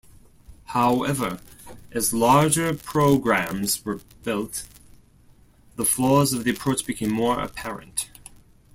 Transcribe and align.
However, 0.73 1.39
as 1.91 2.11
larger 2.11 2.73
programs 2.73 3.85
were 3.85 4.01
built, 4.23 4.67
the 5.75 5.85
flaws 5.85 6.33
of 6.33 6.43
the 6.43 6.49
approach 6.49 6.87
became 6.87 7.11
more 7.13 7.39
apparent. 7.39 8.09